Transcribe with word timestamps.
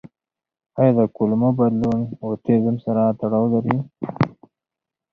آیا 0.79 0.91
د 0.97 0.99
کولمو 1.15 1.49
بدلون 1.59 1.99
د 2.09 2.11
اوټیزم 2.25 2.75
سره 2.85 3.01
تړاو 3.19 3.45
لري؟ 3.53 3.77